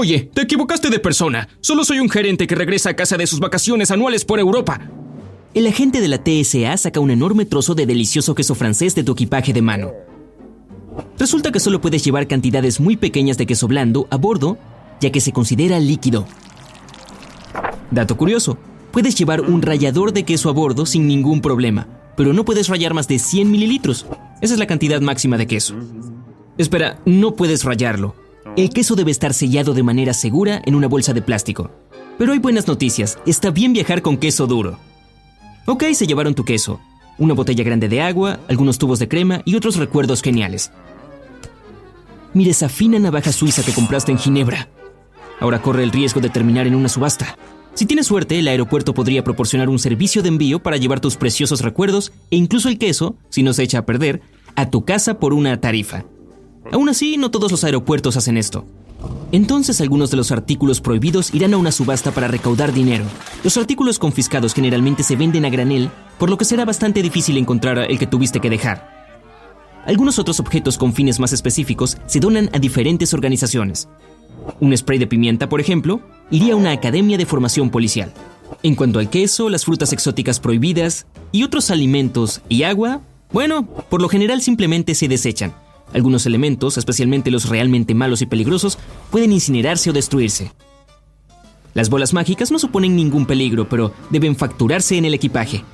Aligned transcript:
Oye, 0.00 0.30
te 0.32 0.40
equivocaste 0.40 0.88
de 0.88 0.98
persona. 0.98 1.46
Solo 1.60 1.84
soy 1.84 1.98
un 1.98 2.08
gerente 2.08 2.46
que 2.46 2.54
regresa 2.54 2.88
a 2.88 2.96
casa 2.96 3.18
de 3.18 3.26
sus 3.26 3.38
vacaciones 3.38 3.90
anuales 3.90 4.24
por 4.24 4.40
Europa. 4.40 4.80
El 5.52 5.66
agente 5.66 6.00
de 6.00 6.08
la 6.08 6.24
TSA 6.24 6.74
saca 6.78 7.00
un 7.00 7.10
enorme 7.10 7.44
trozo 7.44 7.74
de 7.74 7.84
delicioso 7.84 8.34
queso 8.34 8.54
francés 8.54 8.94
de 8.94 9.04
tu 9.04 9.12
equipaje 9.12 9.52
de 9.52 9.60
mano. 9.60 9.90
Resulta 11.18 11.52
que 11.52 11.60
solo 11.60 11.82
puedes 11.82 12.02
llevar 12.02 12.28
cantidades 12.28 12.80
muy 12.80 12.96
pequeñas 12.96 13.36
de 13.36 13.44
queso 13.44 13.68
blando 13.68 14.08
a 14.08 14.16
bordo, 14.16 14.56
ya 15.02 15.12
que 15.12 15.20
se 15.20 15.32
considera 15.32 15.78
líquido. 15.78 16.24
Dato 17.90 18.16
curioso, 18.16 18.56
puedes 18.92 19.16
llevar 19.16 19.42
un 19.42 19.60
rallador 19.60 20.14
de 20.14 20.24
queso 20.24 20.48
a 20.48 20.52
bordo 20.52 20.86
sin 20.86 21.08
ningún 21.08 21.42
problema, 21.42 21.88
pero 22.16 22.32
no 22.32 22.46
puedes 22.46 22.68
rallar 22.68 22.94
más 22.94 23.06
de 23.06 23.18
100 23.18 23.50
mililitros. 23.50 24.06
Esa 24.40 24.54
es 24.54 24.60
la 24.60 24.66
cantidad 24.66 25.02
máxima 25.02 25.36
de 25.36 25.46
queso. 25.46 25.74
Espera, 26.56 27.00
no 27.04 27.36
puedes 27.36 27.64
rallarlo. 27.64 28.14
El 28.56 28.70
queso 28.70 28.94
debe 28.94 29.10
estar 29.10 29.34
sellado 29.34 29.74
de 29.74 29.82
manera 29.82 30.14
segura 30.14 30.62
en 30.64 30.74
una 30.74 30.88
bolsa 30.88 31.12
de 31.12 31.22
plástico. 31.22 31.70
Pero 32.18 32.32
hay 32.32 32.38
buenas 32.38 32.66
noticias, 32.66 33.18
está 33.26 33.50
bien 33.50 33.72
viajar 33.72 34.02
con 34.02 34.16
queso 34.16 34.46
duro. 34.46 34.78
Ok, 35.66 35.84
se 35.92 36.06
llevaron 36.06 36.34
tu 36.34 36.44
queso, 36.44 36.80
una 37.18 37.34
botella 37.34 37.64
grande 37.64 37.88
de 37.88 38.00
agua, 38.00 38.40
algunos 38.48 38.78
tubos 38.78 38.98
de 38.98 39.08
crema 39.08 39.42
y 39.44 39.54
otros 39.56 39.76
recuerdos 39.76 40.22
geniales. 40.22 40.72
Mira 42.32 42.50
esa 42.50 42.68
fina 42.68 42.98
navaja 42.98 43.32
suiza 43.32 43.62
que 43.62 43.72
compraste 43.72 44.12
en 44.12 44.18
Ginebra. 44.18 44.68
Ahora 45.38 45.62
corre 45.62 45.82
el 45.82 45.92
riesgo 45.92 46.20
de 46.20 46.30
terminar 46.30 46.66
en 46.66 46.74
una 46.74 46.88
subasta. 46.88 47.36
Si 47.74 47.86
tienes 47.86 48.06
suerte, 48.06 48.38
el 48.38 48.48
aeropuerto 48.48 48.94
podría 48.94 49.24
proporcionar 49.24 49.68
un 49.68 49.78
servicio 49.78 50.22
de 50.22 50.28
envío 50.28 50.62
para 50.62 50.76
llevar 50.76 51.00
tus 51.00 51.16
preciosos 51.16 51.60
recuerdos 51.60 52.12
e 52.30 52.36
incluso 52.36 52.68
el 52.68 52.78
queso, 52.78 53.16
si 53.28 53.42
no 53.42 53.52
se 53.52 53.62
echa 53.62 53.78
a 53.78 53.86
perder, 53.86 54.22
a 54.56 54.70
tu 54.70 54.84
casa 54.84 55.18
por 55.18 55.32
una 55.32 55.60
tarifa. 55.60 56.04
Aún 56.72 56.88
así, 56.88 57.16
no 57.16 57.30
todos 57.30 57.50
los 57.50 57.64
aeropuertos 57.64 58.16
hacen 58.16 58.36
esto. 58.36 58.64
Entonces 59.32 59.80
algunos 59.80 60.10
de 60.10 60.16
los 60.16 60.32
artículos 60.32 60.80
prohibidos 60.80 61.32
irán 61.34 61.54
a 61.54 61.56
una 61.56 61.72
subasta 61.72 62.10
para 62.10 62.28
recaudar 62.28 62.72
dinero. 62.72 63.04
Los 63.44 63.56
artículos 63.56 63.98
confiscados 63.98 64.54
generalmente 64.54 65.02
se 65.02 65.16
venden 65.16 65.44
a 65.44 65.50
granel, 65.50 65.90
por 66.18 66.30
lo 66.30 66.36
que 66.36 66.44
será 66.44 66.64
bastante 66.64 67.02
difícil 67.02 67.36
encontrar 67.36 67.78
el 67.78 67.98
que 67.98 68.06
tuviste 68.06 68.40
que 68.40 68.50
dejar. 68.50 69.00
Algunos 69.86 70.18
otros 70.18 70.40
objetos 70.40 70.76
con 70.76 70.92
fines 70.92 71.18
más 71.20 71.32
específicos 71.32 71.96
se 72.06 72.20
donan 72.20 72.50
a 72.52 72.58
diferentes 72.58 73.14
organizaciones. 73.14 73.88
Un 74.60 74.76
spray 74.76 74.98
de 74.98 75.06
pimienta, 75.06 75.48
por 75.48 75.60
ejemplo, 75.60 76.00
iría 76.30 76.54
a 76.54 76.56
una 76.56 76.72
academia 76.72 77.16
de 77.16 77.26
formación 77.26 77.70
policial. 77.70 78.12
En 78.62 78.74
cuanto 78.74 78.98
al 78.98 79.08
queso, 79.08 79.48
las 79.48 79.64
frutas 79.64 79.92
exóticas 79.92 80.40
prohibidas 80.40 81.06
y 81.32 81.44
otros 81.44 81.70
alimentos 81.70 82.42
y 82.48 82.64
agua, 82.64 83.00
bueno, 83.32 83.66
por 83.88 84.02
lo 84.02 84.08
general 84.08 84.42
simplemente 84.42 84.94
se 84.94 85.08
desechan. 85.08 85.54
Algunos 85.92 86.26
elementos, 86.26 86.78
especialmente 86.78 87.30
los 87.30 87.48
realmente 87.48 87.94
malos 87.94 88.22
y 88.22 88.26
peligrosos, 88.26 88.78
pueden 89.10 89.32
incinerarse 89.32 89.90
o 89.90 89.92
destruirse. 89.92 90.52
Las 91.74 91.88
bolas 91.88 92.12
mágicas 92.12 92.50
no 92.50 92.58
suponen 92.58 92.96
ningún 92.96 93.26
peligro, 93.26 93.68
pero 93.68 93.92
deben 94.10 94.36
facturarse 94.36 94.96
en 94.96 95.04
el 95.04 95.14
equipaje. 95.14 95.64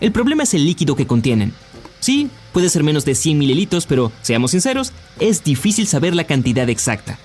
El 0.00 0.12
problema 0.12 0.42
es 0.42 0.54
el 0.54 0.64
líquido 0.66 0.96
que 0.96 1.06
contienen. 1.06 1.52
Sí, 2.00 2.28
puede 2.52 2.68
ser 2.68 2.82
menos 2.82 3.04
de 3.04 3.14
100 3.14 3.38
mililitros, 3.38 3.86
pero 3.86 4.12
seamos 4.22 4.50
sinceros, 4.50 4.92
es 5.18 5.42
difícil 5.42 5.86
saber 5.86 6.14
la 6.14 6.24
cantidad 6.24 6.68
exacta. 6.68 7.18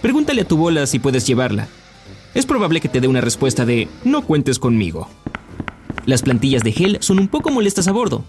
Pregúntale 0.00 0.42
a 0.42 0.48
tu 0.48 0.56
bola 0.56 0.86
si 0.86 0.98
puedes 0.98 1.26
llevarla. 1.26 1.68
Es 2.34 2.46
probable 2.46 2.80
que 2.80 2.88
te 2.88 3.00
dé 3.00 3.08
una 3.08 3.20
respuesta 3.20 3.64
de 3.64 3.88
no 4.04 4.22
cuentes 4.22 4.58
conmigo. 4.58 5.08
Las 6.06 6.22
plantillas 6.22 6.62
de 6.62 6.72
gel 6.72 6.98
son 7.00 7.18
un 7.18 7.28
poco 7.28 7.50
molestas 7.50 7.88
a 7.88 7.92
bordo, 7.92 8.24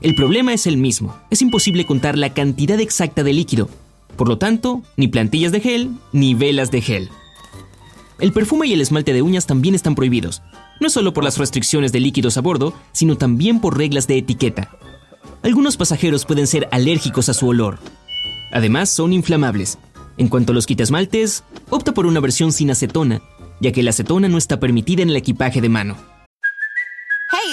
el 0.00 0.14
problema 0.14 0.52
es 0.52 0.66
el 0.66 0.76
mismo, 0.76 1.16
es 1.30 1.42
imposible 1.42 1.86
contar 1.86 2.18
la 2.18 2.34
cantidad 2.34 2.78
exacta 2.80 3.22
de 3.22 3.32
líquido, 3.32 3.68
por 4.16 4.28
lo 4.28 4.38
tanto, 4.38 4.82
ni 4.96 5.08
plantillas 5.08 5.52
de 5.52 5.60
gel 5.60 5.90
ni 6.12 6.34
velas 6.34 6.70
de 6.70 6.80
gel. 6.80 7.10
El 8.20 8.32
perfume 8.32 8.66
y 8.68 8.72
el 8.72 8.80
esmalte 8.80 9.12
de 9.12 9.22
uñas 9.22 9.46
también 9.46 9.74
están 9.74 9.94
prohibidos, 9.94 10.42
no 10.80 10.88
solo 10.88 11.12
por 11.12 11.24
las 11.24 11.38
restricciones 11.38 11.92
de 11.92 12.00
líquidos 12.00 12.36
a 12.36 12.40
bordo, 12.40 12.74
sino 12.92 13.16
también 13.16 13.60
por 13.60 13.76
reglas 13.76 14.06
de 14.06 14.18
etiqueta. 14.18 14.70
Algunos 15.42 15.76
pasajeros 15.76 16.24
pueden 16.24 16.46
ser 16.46 16.68
alérgicos 16.70 17.28
a 17.28 17.34
su 17.34 17.48
olor. 17.48 17.78
Además, 18.52 18.88
son 18.88 19.12
inflamables. 19.12 19.78
En 20.16 20.28
cuanto 20.28 20.52
a 20.52 20.54
los 20.54 20.66
quitasmaltes, 20.66 21.42
opta 21.70 21.92
por 21.92 22.06
una 22.06 22.20
versión 22.20 22.52
sin 22.52 22.70
acetona, 22.70 23.20
ya 23.60 23.72
que 23.72 23.82
la 23.82 23.90
acetona 23.90 24.28
no 24.28 24.38
está 24.38 24.60
permitida 24.60 25.02
en 25.02 25.10
el 25.10 25.16
equipaje 25.16 25.60
de 25.60 25.68
mano. 25.68 25.96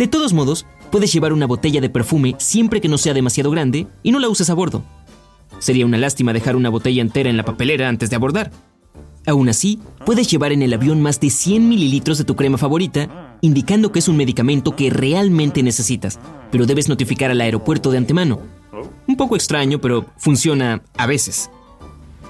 De 0.00 0.08
todos 0.08 0.32
modos, 0.32 0.64
puedes 0.90 1.12
llevar 1.12 1.34
una 1.34 1.46
botella 1.46 1.82
de 1.82 1.90
perfume 1.90 2.34
siempre 2.38 2.80
que 2.80 2.88
no 2.88 2.96
sea 2.96 3.12
demasiado 3.12 3.50
grande 3.50 3.86
y 4.02 4.12
no 4.12 4.18
la 4.18 4.30
uses 4.30 4.48
a 4.48 4.54
bordo. 4.54 4.82
Sería 5.58 5.84
una 5.84 5.98
lástima 5.98 6.32
dejar 6.32 6.56
una 6.56 6.70
botella 6.70 7.02
entera 7.02 7.28
en 7.28 7.36
la 7.36 7.44
papelera 7.44 7.86
antes 7.86 8.08
de 8.08 8.16
abordar. 8.16 8.50
Aún 9.26 9.50
así, 9.50 9.78
puedes 10.06 10.30
llevar 10.30 10.52
en 10.52 10.62
el 10.62 10.72
avión 10.72 11.02
más 11.02 11.20
de 11.20 11.28
100 11.28 11.68
mililitros 11.68 12.16
de 12.16 12.24
tu 12.24 12.34
crema 12.34 12.56
favorita, 12.56 13.36
indicando 13.42 13.92
que 13.92 13.98
es 13.98 14.08
un 14.08 14.16
medicamento 14.16 14.74
que 14.74 14.88
realmente 14.88 15.62
necesitas, 15.62 16.18
pero 16.50 16.64
debes 16.64 16.88
notificar 16.88 17.30
al 17.30 17.42
aeropuerto 17.42 17.90
de 17.90 17.98
antemano. 17.98 18.40
Un 19.06 19.16
poco 19.18 19.36
extraño, 19.36 19.82
pero 19.82 20.06
funciona 20.16 20.82
a 20.96 21.06
veces. 21.06 21.50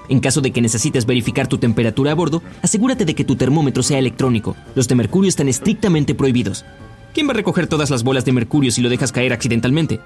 En 0.09 0.19
caso 0.19 0.41
de 0.41 0.51
que 0.51 0.61
necesites 0.61 1.05
verificar 1.05 1.47
tu 1.47 1.57
temperatura 1.57 2.11
a 2.11 2.15
bordo, 2.15 2.43
asegúrate 2.61 3.05
de 3.05 3.15
que 3.15 3.23
tu 3.23 3.37
termómetro 3.37 3.81
sea 3.81 3.97
electrónico. 3.97 4.57
Los 4.75 4.89
de 4.89 4.95
mercurio 4.95 5.29
están 5.29 5.47
estrictamente 5.47 6.13
prohibidos. 6.15 6.65
¿Quién 7.13 7.27
va 7.27 7.31
a 7.31 7.35
recoger 7.35 7.67
todas 7.67 7.89
las 7.89 8.03
bolas 8.03 8.23
de 8.23 8.31
mercurio 8.31 8.71
si 8.71 8.81
lo 8.81 8.89
dejas 8.89 9.11
caer 9.11 9.33
accidentalmente? 9.33 9.99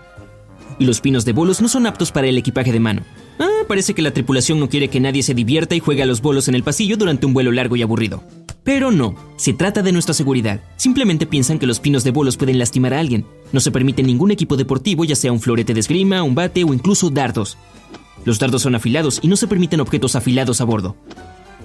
Y 0.80 0.86
los 0.86 1.02
pinos 1.02 1.24
de 1.24 1.34
bolos 1.34 1.62
no 1.62 1.68
son 1.68 1.86
aptos 1.86 2.12
para 2.12 2.28
el 2.28 2.38
equipaje 2.38 2.72
de 2.72 2.80
mano. 2.80 3.04
Ah, 3.40 3.64
parece 3.68 3.94
que 3.94 4.02
la 4.02 4.12
tripulación 4.12 4.60
no 4.60 4.70
quiere 4.70 4.90
que 4.90 5.00
nadie 5.00 5.22
se 5.22 5.36
divierta 5.36 5.76
y 5.76 5.80
juegue 5.80 6.02
a 6.02 6.06
los 6.08 6.22
bolos 6.22 6.48
en 6.48 6.56
el 6.56 6.64
pasillo 6.64 6.98
durante 6.98 7.26
un 7.26 7.34
vuelo 7.34 7.52
largo 7.52 7.76
y 7.76 7.84
aburrido. 7.84 8.24
Pero 8.64 8.92
no, 8.92 9.16
se 9.38 9.54
trata 9.54 9.84
de 9.84 9.92
nuestra 9.92 10.16
seguridad. 10.16 10.62
Simplemente 10.76 11.28
piensan 11.28 11.60
que 11.60 11.68
los 11.68 11.80
pinos 11.80 12.04
de 12.04 12.10
bolos 12.10 12.38
pueden 12.38 12.58
lastimar 12.58 12.96
a 12.96 13.00
alguien. 13.00 13.26
No 13.52 13.60
se 13.60 13.72
permite 13.72 14.02
ningún 14.02 14.32
equipo 14.32 14.58
deportivo, 14.58 15.06
ya 15.06 15.16
sea 15.16 15.32
un 15.32 15.40
florete 15.40 15.76
de 15.76 15.82
esgrima, 15.82 16.24
un 16.24 16.34
bate 16.34 16.64
o 16.64 16.74
incluso 16.74 17.12
dardos. 17.12 17.58
Los 18.26 18.40
dardos 18.40 18.64
son 18.64 18.74
afilados 18.74 19.20
y 19.22 19.28
no 19.28 19.36
se 19.36 19.48
permiten 19.48 19.80
objetos 19.80 20.16
afilados 20.16 20.60
a 20.60 20.66
bordo. 20.66 20.96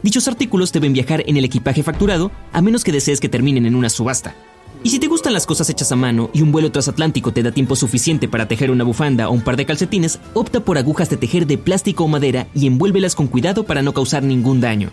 Dichos 0.03 0.29
artículos 0.29 0.73
deben 0.73 0.93
viajar 0.93 1.25
en 1.27 1.39
el 1.39 1.45
equipaje 1.47 1.83
facturado 1.83 2.31
a 2.53 2.61
menos 2.61 2.85
que 2.85 2.93
desees 2.93 3.21
que 3.21 3.31
terminen 3.31 3.65
en 3.65 3.75
una 3.75 3.89
subasta. 3.89 4.35
Y 4.83 4.91
si 4.91 4.99
te 4.99 5.09
gustan 5.09 5.35
las 5.35 5.47
cosas 5.47 5.69
hechas 5.69 5.93
a 5.93 5.97
mano 5.97 6.31
y 6.33 6.41
un 6.41 6.53
vuelo 6.53 6.73
transatlántico 6.73 7.33
te 7.33 7.43
da 7.43 7.53
tiempo 7.53 7.77
suficiente 7.77 8.29
para 8.29 8.49
tejer 8.49 8.71
una 8.71 8.85
bufanda 8.85 9.29
o 9.29 9.33
un 9.33 9.43
par 9.43 9.57
de 9.57 9.67
calcetines, 9.67 10.19
opta 10.33 10.61
por 10.61 10.79
agujas 10.79 11.11
de 11.11 11.19
tejer 11.19 11.47
de 11.47 11.59
plástico 11.59 12.05
o 12.05 12.09
madera 12.09 12.47
y 12.55 12.67
envuélvelas 12.67 13.15
con 13.15 13.27
cuidado 13.27 13.65
para 13.65 13.83
no 13.83 13.93
causar 13.93 14.23
ningún 14.23 14.61
daño. 14.61 14.91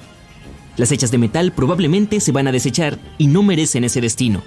Las 0.75 0.91
hechas 0.91 1.09
de 1.09 1.17
metal 1.17 1.53
probablemente 1.53 2.19
se 2.19 2.31
van 2.33 2.47
a 2.47 2.51
desechar 2.51 2.99
y 3.17 3.27
no 3.27 3.43
merecen 3.43 3.85
ese 3.85 4.01
destino. 4.01 4.43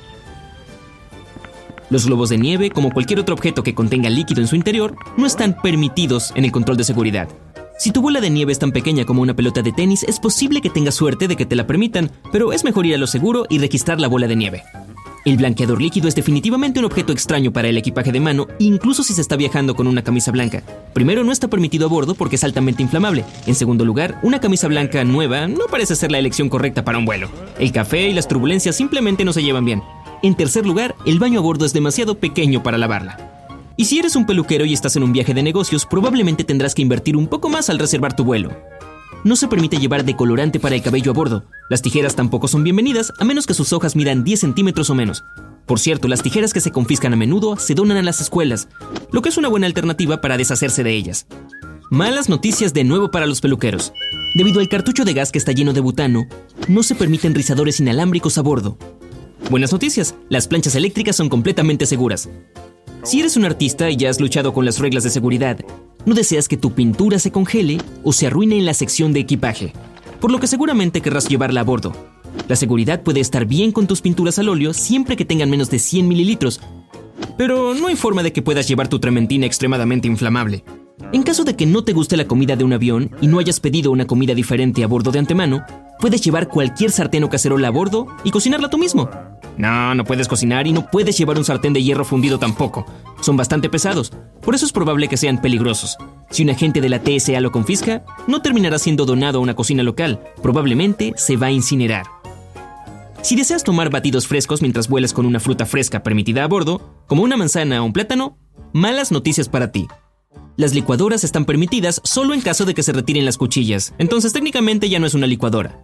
Los 1.88 2.06
globos 2.06 2.28
de 2.28 2.38
nieve, 2.38 2.70
como 2.70 2.92
cualquier 2.92 3.18
otro 3.18 3.34
objeto 3.34 3.64
que 3.64 3.74
contenga 3.74 4.08
líquido 4.10 4.40
en 4.40 4.46
su 4.46 4.54
interior, 4.54 4.94
no 5.16 5.26
están 5.26 5.56
permitidos 5.60 6.32
en 6.36 6.44
el 6.44 6.52
control 6.52 6.76
de 6.76 6.84
seguridad. 6.84 7.28
Si 7.80 7.90
tu 7.90 8.02
bola 8.02 8.20
de 8.20 8.30
nieve 8.30 8.52
es 8.52 8.58
tan 8.58 8.70
pequeña 8.72 9.06
como 9.06 9.22
una 9.22 9.34
pelota 9.34 9.62
de 9.62 9.72
tenis, 9.72 10.04
es 10.04 10.20
posible 10.20 10.60
que 10.60 10.70
tengas 10.70 10.94
suerte 10.94 11.26
de 11.26 11.34
que 11.34 11.46
te 11.46 11.56
la 11.56 11.66
permitan, 11.66 12.12
pero 12.30 12.52
es 12.52 12.62
mejor 12.62 12.86
ir 12.86 12.94
a 12.94 12.98
lo 12.98 13.06
seguro 13.06 13.46
y 13.48 13.58
registrar 13.58 14.00
la 14.00 14.06
bola 14.06 14.28
de 14.28 14.36
nieve. 14.36 14.62
El 15.26 15.36
blanqueador 15.36 15.82
líquido 15.82 16.08
es 16.08 16.14
definitivamente 16.14 16.78
un 16.78 16.86
objeto 16.86 17.12
extraño 17.12 17.52
para 17.52 17.68
el 17.68 17.76
equipaje 17.76 18.10
de 18.10 18.20
mano, 18.20 18.48
incluso 18.58 19.02
si 19.02 19.12
se 19.12 19.20
está 19.20 19.36
viajando 19.36 19.76
con 19.76 19.86
una 19.86 20.02
camisa 20.02 20.30
blanca. 20.30 20.62
Primero, 20.94 21.24
no 21.24 21.32
está 21.32 21.48
permitido 21.48 21.86
a 21.86 21.88
bordo 21.90 22.14
porque 22.14 22.36
es 22.36 22.44
altamente 22.44 22.82
inflamable. 22.82 23.26
En 23.46 23.54
segundo 23.54 23.84
lugar, 23.84 24.18
una 24.22 24.40
camisa 24.40 24.66
blanca 24.66 25.04
nueva 25.04 25.46
no 25.46 25.66
parece 25.70 25.94
ser 25.94 26.10
la 26.10 26.18
elección 26.18 26.48
correcta 26.48 26.84
para 26.84 26.96
un 26.96 27.04
vuelo. 27.04 27.28
El 27.58 27.70
café 27.70 28.08
y 28.08 28.14
las 28.14 28.28
turbulencias 28.28 28.76
simplemente 28.76 29.26
no 29.26 29.34
se 29.34 29.42
llevan 29.42 29.66
bien. 29.66 29.82
En 30.22 30.34
tercer 30.36 30.64
lugar, 30.64 30.96
el 31.04 31.18
baño 31.18 31.40
a 31.40 31.42
bordo 31.42 31.66
es 31.66 31.74
demasiado 31.74 32.14
pequeño 32.14 32.62
para 32.62 32.78
lavarla. 32.78 33.18
Y 33.76 33.84
si 33.86 33.98
eres 33.98 34.16
un 34.16 34.24
peluquero 34.24 34.64
y 34.64 34.72
estás 34.72 34.96
en 34.96 35.02
un 35.02 35.12
viaje 35.12 35.34
de 35.34 35.42
negocios, 35.42 35.84
probablemente 35.84 36.44
tendrás 36.44 36.74
que 36.74 36.82
invertir 36.82 37.16
un 37.16 37.26
poco 37.26 37.50
más 37.50 37.68
al 37.68 37.78
reservar 37.78 38.16
tu 38.16 38.24
vuelo. 38.24 38.50
No 39.24 39.36
se 39.36 39.48
permite 39.48 39.78
llevar 39.78 40.04
decolorante 40.04 40.58
para 40.60 40.74
el 40.74 40.82
cabello 40.82 41.10
a 41.10 41.14
bordo. 41.14 41.44
Las 41.68 41.82
tijeras 41.82 42.16
tampoco 42.16 42.48
son 42.48 42.64
bienvenidas 42.64 43.12
a 43.18 43.24
menos 43.24 43.46
que 43.46 43.54
sus 43.54 43.72
hojas 43.72 43.96
midan 43.96 44.24
10 44.24 44.40
centímetros 44.40 44.88
o 44.90 44.94
menos. 44.94 45.24
Por 45.66 45.78
cierto, 45.78 46.08
las 46.08 46.22
tijeras 46.22 46.52
que 46.52 46.60
se 46.60 46.72
confiscan 46.72 47.12
a 47.12 47.16
menudo 47.16 47.56
se 47.56 47.74
donan 47.74 47.98
a 47.98 48.02
las 48.02 48.20
escuelas, 48.20 48.68
lo 49.12 49.22
que 49.22 49.28
es 49.28 49.36
una 49.36 49.48
buena 49.48 49.66
alternativa 49.66 50.20
para 50.20 50.36
deshacerse 50.36 50.82
de 50.82 50.94
ellas. 50.94 51.26
Malas 51.90 52.28
noticias 52.28 52.72
de 52.72 52.84
nuevo 52.84 53.10
para 53.10 53.26
los 53.26 53.40
peluqueros. 53.40 53.92
Debido 54.34 54.60
al 54.60 54.68
cartucho 54.68 55.04
de 55.04 55.12
gas 55.12 55.32
que 55.32 55.38
está 55.38 55.52
lleno 55.52 55.72
de 55.72 55.80
butano, 55.80 56.26
no 56.68 56.82
se 56.82 56.94
permiten 56.94 57.34
rizadores 57.34 57.80
inalámbricos 57.80 58.38
a 58.38 58.42
bordo. 58.42 58.78
Buenas 59.50 59.72
noticias, 59.72 60.14
las 60.28 60.48
planchas 60.48 60.76
eléctricas 60.76 61.16
son 61.16 61.28
completamente 61.28 61.86
seguras. 61.86 62.28
Si 63.02 63.20
eres 63.20 63.36
un 63.36 63.44
artista 63.44 63.90
y 63.90 63.96
ya 63.96 64.10
has 64.10 64.20
luchado 64.20 64.52
con 64.52 64.64
las 64.64 64.78
reglas 64.78 65.02
de 65.02 65.10
seguridad, 65.10 65.58
no 66.06 66.14
deseas 66.14 66.48
que 66.48 66.56
tu 66.56 66.72
pintura 66.72 67.18
se 67.18 67.30
congele 67.30 67.78
o 68.02 68.12
se 68.12 68.26
arruine 68.26 68.58
en 68.58 68.66
la 68.66 68.74
sección 68.74 69.12
de 69.12 69.20
equipaje, 69.20 69.72
por 70.20 70.30
lo 70.30 70.40
que 70.40 70.46
seguramente 70.46 71.00
querrás 71.00 71.28
llevarla 71.28 71.60
a 71.60 71.64
bordo. 71.64 71.94
La 72.48 72.56
seguridad 72.56 73.02
puede 73.02 73.20
estar 73.20 73.44
bien 73.44 73.72
con 73.72 73.86
tus 73.86 74.00
pinturas 74.00 74.38
al 74.38 74.48
óleo 74.48 74.72
siempre 74.72 75.16
que 75.16 75.24
tengan 75.24 75.50
menos 75.50 75.70
de 75.70 75.78
100 75.78 76.08
mililitros, 76.08 76.60
pero 77.36 77.74
no 77.74 77.88
hay 77.88 77.96
forma 77.96 78.22
de 78.22 78.32
que 78.32 78.42
puedas 78.42 78.68
llevar 78.68 78.88
tu 78.88 78.98
trementina 78.98 79.46
extremadamente 79.46 80.08
inflamable. 80.08 80.64
En 81.12 81.22
caso 81.22 81.44
de 81.44 81.56
que 81.56 81.66
no 81.66 81.82
te 81.82 81.92
guste 81.92 82.16
la 82.16 82.26
comida 82.26 82.56
de 82.56 82.64
un 82.64 82.72
avión 82.72 83.10
y 83.20 83.26
no 83.26 83.38
hayas 83.38 83.60
pedido 83.60 83.90
una 83.90 84.06
comida 84.06 84.34
diferente 84.34 84.84
a 84.84 84.86
bordo 84.86 85.10
de 85.10 85.18
antemano, 85.18 85.64
puedes 85.98 86.20
llevar 86.20 86.48
cualquier 86.48 86.90
sartén 86.90 87.24
o 87.24 87.28
cacerola 87.28 87.68
a 87.68 87.70
bordo 87.70 88.06
y 88.24 88.30
cocinarla 88.30 88.70
tú 88.70 88.78
mismo. 88.78 89.10
No, 89.56 89.94
no 89.94 90.04
puedes 90.04 90.28
cocinar 90.28 90.66
y 90.66 90.72
no 90.72 90.90
puedes 90.90 91.18
llevar 91.18 91.36
un 91.36 91.44
sartén 91.44 91.72
de 91.72 91.82
hierro 91.82 92.04
fundido 92.04 92.38
tampoco. 92.38 92.86
Son 93.20 93.36
bastante 93.36 93.68
pesados, 93.68 94.12
por 94.40 94.54
eso 94.54 94.64
es 94.64 94.72
probable 94.72 95.08
que 95.08 95.16
sean 95.16 95.40
peligrosos. 95.40 95.96
Si 96.30 96.42
un 96.42 96.50
agente 96.50 96.80
de 96.80 96.88
la 96.88 97.02
TSA 97.02 97.40
lo 97.40 97.52
confisca, 97.52 98.04
no 98.26 98.40
terminará 98.40 98.78
siendo 98.78 99.04
donado 99.04 99.38
a 99.38 99.42
una 99.42 99.54
cocina 99.54 99.82
local, 99.82 100.20
probablemente 100.42 101.12
se 101.16 101.36
va 101.36 101.48
a 101.48 101.52
incinerar. 101.52 102.06
Si 103.22 103.36
deseas 103.36 103.64
tomar 103.64 103.90
batidos 103.90 104.26
frescos 104.26 104.62
mientras 104.62 104.88
vuelas 104.88 105.12
con 105.12 105.26
una 105.26 105.40
fruta 105.40 105.66
fresca 105.66 106.02
permitida 106.02 106.44
a 106.44 106.48
bordo, 106.48 106.80
como 107.06 107.22
una 107.22 107.36
manzana 107.36 107.82
o 107.82 107.84
un 107.84 107.92
plátano, 107.92 108.38
malas 108.72 109.12
noticias 109.12 109.48
para 109.48 109.72
ti. 109.72 109.88
Las 110.56 110.74
licuadoras 110.74 111.24
están 111.24 111.44
permitidas 111.44 112.00
solo 112.04 112.34
en 112.34 112.40
caso 112.40 112.64
de 112.64 112.74
que 112.74 112.82
se 112.82 112.92
retiren 112.92 113.24
las 113.24 113.38
cuchillas, 113.38 113.94
entonces 113.98 114.32
técnicamente 114.32 114.88
ya 114.88 114.98
no 114.98 115.06
es 115.06 115.14
una 115.14 115.26
licuadora. 115.26 115.82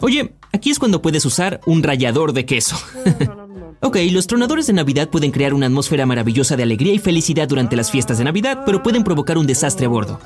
Oye, 0.00 0.34
aquí 0.52 0.70
es 0.70 0.78
cuando 0.78 1.00
puedes 1.00 1.24
usar 1.24 1.60
un 1.64 1.82
rallador 1.82 2.32
de 2.32 2.44
queso. 2.44 2.76
ok, 3.80 3.98
los 4.10 4.26
tronadores 4.26 4.66
de 4.66 4.72
Navidad 4.72 5.08
pueden 5.08 5.30
crear 5.30 5.54
una 5.54 5.66
atmósfera 5.66 6.06
maravillosa 6.06 6.56
de 6.56 6.64
alegría 6.64 6.92
y 6.92 6.98
felicidad 6.98 7.46
durante 7.46 7.76
las 7.76 7.90
fiestas 7.90 8.18
de 8.18 8.24
Navidad, 8.24 8.62
pero 8.66 8.82
pueden 8.82 9.04
provocar 9.04 9.38
un 9.38 9.46
desastre 9.46 9.86
a 9.86 9.88
bordo. 9.88 10.18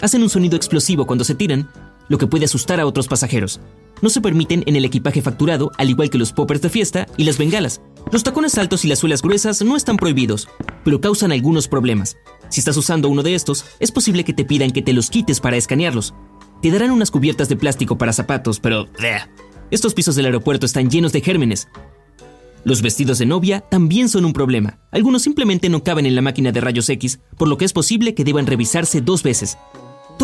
Hacen 0.00 0.22
un 0.22 0.30
sonido 0.30 0.56
explosivo 0.56 1.06
cuando 1.06 1.24
se 1.24 1.34
tiran, 1.34 1.68
lo 2.08 2.18
que 2.18 2.26
puede 2.26 2.44
asustar 2.44 2.80
a 2.80 2.86
otros 2.86 3.08
pasajeros. 3.08 3.60
No 4.02 4.10
se 4.10 4.20
permiten 4.20 4.64
en 4.66 4.76
el 4.76 4.84
equipaje 4.84 5.22
facturado, 5.22 5.70
al 5.78 5.90
igual 5.90 6.10
que 6.10 6.18
los 6.18 6.32
poppers 6.32 6.62
de 6.62 6.70
fiesta 6.70 7.06
y 7.16 7.24
las 7.24 7.38
bengalas. 7.38 7.80
Los 8.12 8.22
tacones 8.22 8.58
altos 8.58 8.84
y 8.84 8.88
las 8.88 8.98
suelas 8.98 9.22
gruesas 9.22 9.62
no 9.62 9.76
están 9.76 9.96
prohibidos, 9.96 10.48
pero 10.84 11.00
causan 11.00 11.32
algunos 11.32 11.68
problemas. 11.68 12.16
Si 12.50 12.60
estás 12.60 12.76
usando 12.76 13.08
uno 13.08 13.22
de 13.22 13.34
estos, 13.34 13.64
es 13.80 13.90
posible 13.90 14.24
que 14.24 14.32
te 14.32 14.44
pidan 14.44 14.70
que 14.70 14.82
te 14.82 14.92
los 14.92 15.10
quites 15.10 15.40
para 15.40 15.56
escanearlos. 15.56 16.14
Te 16.60 16.70
darán 16.70 16.90
unas 16.90 17.10
cubiertas 17.10 17.48
de 17.48 17.56
plástico 17.56 17.96
para 17.98 18.12
zapatos, 18.12 18.60
pero... 18.60 18.88
Estos 19.70 19.94
pisos 19.94 20.16
del 20.16 20.26
aeropuerto 20.26 20.66
están 20.66 20.90
llenos 20.90 21.12
de 21.12 21.20
gérmenes. 21.20 21.68
Los 22.64 22.80
vestidos 22.80 23.18
de 23.18 23.26
novia 23.26 23.60
también 23.60 24.08
son 24.08 24.24
un 24.24 24.32
problema. 24.32 24.78
Algunos 24.90 25.22
simplemente 25.22 25.68
no 25.68 25.84
caben 25.84 26.06
en 26.06 26.14
la 26.14 26.22
máquina 26.22 26.52
de 26.52 26.60
rayos 26.60 26.88
X, 26.88 27.20
por 27.36 27.48
lo 27.48 27.58
que 27.58 27.64
es 27.64 27.72
posible 27.72 28.14
que 28.14 28.24
deban 28.24 28.46
revisarse 28.46 29.00
dos 29.00 29.22
veces. 29.22 29.58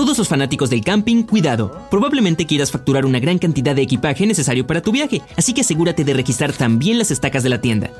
Todos 0.00 0.17
los 0.17 0.29
fanáticos 0.29 0.70
del 0.70 0.82
camping, 0.82 1.25
cuidado. 1.25 1.79
Probablemente 1.91 2.47
quieras 2.47 2.70
facturar 2.70 3.05
una 3.05 3.20
gran 3.20 3.38
cantidad 3.38 3.76
de 3.76 3.82
equipaje 3.82 4.26
necesario 4.26 4.67
para 4.67 4.81
tu 4.81 4.93
viaje, 4.93 5.20
así 5.37 5.52
que 5.52 5.61
asegúrate 5.61 6.05
de 6.05 6.14
registrar 6.14 6.55
también 6.55 6.97
las 6.97 7.11
estacas 7.11 7.43
de 7.43 7.50
la 7.50 7.61
tienda. 7.61 7.91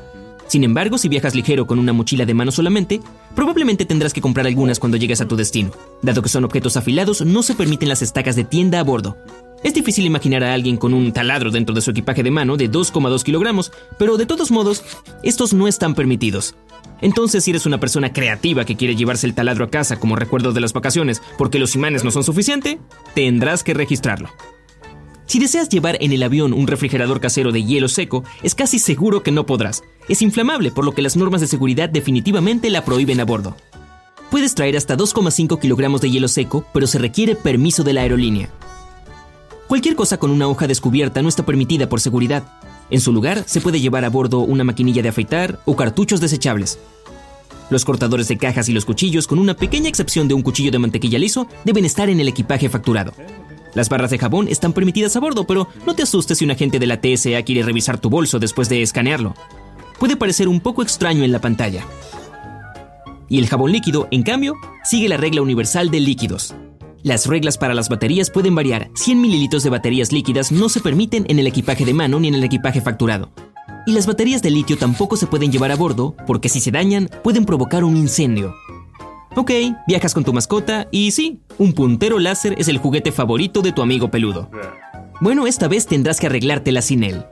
Sin 0.47 0.65
embargo, 0.65 0.97
si 0.97 1.11
viajas 1.11 1.35
ligero 1.35 1.67
con 1.67 1.79
una 1.79 1.93
mochila 1.93 2.25
de 2.25 2.33
mano 2.33 2.53
solamente, 2.53 3.03
probablemente 3.35 3.85
tendrás 3.85 4.15
que 4.15 4.23
comprar 4.23 4.47
algunas 4.47 4.79
cuando 4.79 4.97
llegues 4.97 5.21
a 5.21 5.29
tu 5.29 5.37
destino. 5.37 5.73
Dado 6.01 6.23
que 6.23 6.31
son 6.31 6.47
objetos 6.47 6.79
afilados, 6.79 7.21
no 7.21 7.43
se 7.43 7.55
permiten 7.55 7.91
las 7.91 8.01
estacas 8.01 8.35
de 8.35 8.45
tienda 8.45 8.81
a 8.81 8.83
bordo. 8.83 9.19
Es 9.63 9.75
difícil 9.75 10.07
imaginar 10.07 10.43
a 10.43 10.55
alguien 10.55 10.79
con 10.79 10.95
un 10.95 11.13
taladro 11.13 11.51
dentro 11.51 11.75
de 11.75 11.83
su 11.83 11.91
equipaje 11.91 12.23
de 12.23 12.31
mano 12.31 12.57
de 12.57 12.71
2,2 12.71 13.23
kilogramos, 13.25 13.73
pero 13.99 14.17
de 14.17 14.25
todos 14.25 14.51
modos, 14.51 14.83
estos 15.23 15.53
no 15.53 15.69
están 15.69 15.95
permitidos. 15.95 16.55
Entonces, 17.01 17.45
si 17.45 17.51
eres 17.51 17.67
una 17.67 17.81
persona 17.81 18.13
creativa 18.13 18.65
que 18.65 18.77
quiere 18.77 18.97
llevarse 18.97 19.27
el 19.27 19.35
taladro 19.35 19.65
a 19.65 19.71
casa 19.71 19.99
como 19.99 20.17
recuerdo 20.17 20.53
de 20.53 20.61
las 20.61 20.73
vacaciones 20.73 21.23
porque 21.39 21.59
los 21.59 21.75
imanes 21.75 22.05
no 22.05 22.11
son 22.11 22.25
suficiente, 22.25 22.79
tendrás 23.15 23.65
que 23.65 23.75
registrarlo. 23.75 24.31
Si 25.27 25.39
deseas 25.39 25.69
llevar 25.69 25.97
en 26.01 26.13
el 26.13 26.25
avión 26.25 26.53
un 26.53 26.67
refrigerador 26.67 27.21
casero 27.21 27.53
de 27.53 27.63
hielo 27.63 27.89
seco, 27.89 28.25
es 28.43 28.57
casi 28.57 28.81
seguro 28.81 29.23
que 29.23 29.31
no 29.31 29.47
podrás. 29.47 29.85
Es 30.09 30.23
inflamable, 30.23 30.73
por 30.73 30.85
lo 30.85 30.93
que 30.93 31.03
las 31.03 31.17
normas 31.17 31.41
de 31.41 31.47
seguridad 31.47 31.89
definitivamente 31.89 32.69
la 32.69 32.85
prohíben 32.85 33.21
a 33.21 33.25
bordo. 33.25 33.57
Puedes 34.31 34.57
traer 34.57 34.77
hasta 34.77 34.97
2,5 34.97 35.61
kilogramos 35.61 36.01
de 36.01 36.11
hielo 36.11 36.27
seco, 36.27 36.65
pero 36.73 36.89
se 36.89 36.99
requiere 36.99 37.37
permiso 37.37 37.85
de 37.85 37.93
la 37.93 38.01
aerolínea. 38.01 38.51
Cualquier 39.69 39.95
cosa 39.95 40.19
con 40.19 40.33
una 40.33 40.49
hoja 40.49 40.67
descubierta 40.67 41.23
no 41.23 41.29
está 41.29 41.47
permitida 41.47 41.89
por 41.89 42.01
seguridad. 42.01 42.43
En 42.91 43.01
su 43.01 43.13
lugar, 43.13 43.45
se 43.47 43.61
puede 43.61 43.81
llevar 43.81 44.05
a 44.05 44.11
bordo 44.11 44.41
una 44.41 44.65
maquinilla 44.65 45.03
de 45.03 45.11
afeitar 45.11 45.61
o 45.65 45.77
cartuchos 45.77 46.21
desechables. 46.21 46.79
Los 47.71 47.85
cortadores 47.85 48.27
de 48.27 48.37
cajas 48.37 48.69
y 48.69 48.73
los 48.73 48.85
cuchillos, 48.85 49.29
con 49.29 49.39
una 49.39 49.55
pequeña 49.55 49.89
excepción 49.89 50.27
de 50.27 50.35
un 50.35 50.43
cuchillo 50.43 50.73
de 50.73 50.81
mantequilla 50.81 51.21
liso, 51.21 51.47
deben 51.65 51.85
estar 51.85 52.09
en 52.09 52.19
el 52.19 52.27
equipaje 52.27 52.69
facturado. 52.69 53.13
Las 53.75 53.89
barras 53.89 54.11
de 54.11 54.19
jabón 54.19 54.49
están 54.49 54.73
permitidas 54.73 55.15
a 55.15 55.21
bordo, 55.21 55.47
pero 55.47 55.69
no 55.87 55.95
te 55.95 56.03
asustes 56.03 56.39
si 56.39 56.45
un 56.45 56.51
agente 56.51 56.81
de 56.81 56.87
la 56.89 57.01
TSA 57.01 57.43
quiere 57.45 57.63
revisar 57.63 57.99
tu 57.99 58.11
bolso 58.11 58.41
después 58.41 58.69
de 58.69 58.83
escanearlo. 58.83 59.35
Puede 60.01 60.17
parecer 60.17 60.49
un 60.49 60.61
poco 60.61 60.83
extraño 60.83 61.23
en 61.23 61.31
la 61.31 61.41
pantalla. 61.41 61.87
Y 63.29 63.39
el 63.39 63.49
jabón 63.49 63.71
líquido, 63.71 64.09
en 64.11 64.25
cambio, 64.25 64.55
sigue 64.83 65.09
la 65.09 65.17
regla 65.17 65.43
universal 65.43 65.91
de 65.91 66.01
líquidos. 66.01 66.57
Las 67.03 67.27
reglas 67.27 67.57
para 67.57 67.73
las 67.73 67.89
baterías 67.89 68.31
pueden 68.31 68.55
variar. 68.55 68.91
100 68.95 69.21
mililitros 69.21 69.63
de 69.63 69.71
baterías 69.71 70.13
líquidas 70.13 70.53
no 70.53 70.69
se 70.69 70.81
permiten 70.81 71.25
en 71.29 71.39
el 71.39 71.47
equipaje 71.47 71.87
de 71.87 71.95
mano 71.95 72.21
ni 72.21 72.29
en 72.29 72.35
el 72.35 72.45
equipaje 72.45 72.83
facturado. 72.83 73.31
Y 73.87 73.93
las 73.93 74.07
baterías 74.07 74.43
de 74.43 74.51
litio 74.51 74.77
tampoco 74.77 75.17
se 75.17 75.27
pueden 75.27 75.51
llevar 75.51 75.73
a 75.73 75.77
bordo 75.77 76.15
porque 76.27 76.51
si 76.51 76.61
se 76.61 76.71
dañan 76.71 77.09
pueden 77.25 77.47
provocar 77.47 77.85
un 77.85 77.97
incendio. 77.97 78.55
Ok, 79.35 79.51
viajas 79.87 80.13
con 80.13 80.25
tu 80.25 80.35
mascota 80.35 80.89
y 80.91 81.13
sí, 81.13 81.41
un 81.57 81.73
puntero 81.73 82.19
láser 82.19 82.55
es 82.59 82.69
el 82.69 82.79
juguete 82.79 83.13
favorito 83.13 83.63
de 83.63 83.73
tu 83.73 83.81
amigo 83.81 84.11
peludo. 84.11 84.51
Bueno, 85.21 85.47
esta 85.47 85.69
vez 85.69 85.87
tendrás 85.87 86.21
que 86.21 86.27
arreglártela 86.27 86.83
sin 86.83 87.05
él. 87.05 87.25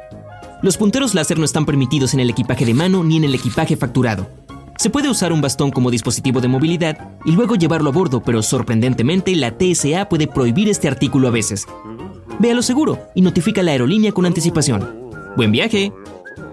Los 0.62 0.78
punteros 0.78 1.14
láser 1.14 1.38
no 1.38 1.44
están 1.44 1.66
permitidos 1.66 2.14
en 2.14 2.20
el 2.20 2.30
equipaje 2.30 2.64
de 2.64 2.74
mano 2.74 3.04
ni 3.04 3.18
en 3.18 3.24
el 3.24 3.34
equipaje 3.34 3.76
facturado. 3.76 4.28
Se 4.78 4.90
puede 4.90 5.10
usar 5.10 5.32
un 5.32 5.40
bastón 5.40 5.72
como 5.72 5.90
dispositivo 5.90 6.40
de 6.40 6.46
movilidad 6.46 7.10
y 7.24 7.32
luego 7.32 7.56
llevarlo 7.56 7.90
a 7.90 7.92
bordo, 7.92 8.22
pero 8.22 8.44
sorprendentemente 8.44 9.34
la 9.34 9.58
TSA 9.58 10.08
puede 10.08 10.28
prohibir 10.28 10.68
este 10.68 10.86
artículo 10.86 11.26
a 11.26 11.32
veces. 11.32 11.66
Ve 12.38 12.52
a 12.52 12.54
lo 12.54 12.62
seguro 12.62 13.00
y 13.16 13.22
notifica 13.22 13.60
a 13.60 13.64
la 13.64 13.72
aerolínea 13.72 14.12
con 14.12 14.24
anticipación. 14.24 15.10
¡Buen 15.36 15.50
viaje! 15.50 15.92